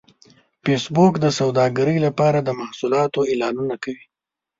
فېسبوک 0.63 1.13
د 1.19 1.25
سوداګرۍ 1.39 1.97
لپاره 2.05 2.39
د 2.41 2.49
محصولاتو 2.59 3.19
اعلانونه 3.31 3.75
کوي 3.83 4.05